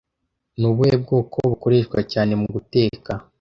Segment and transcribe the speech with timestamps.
[0.59, 3.21] Ni ubuhe bwoko bukoreshwa cyane mu gutekat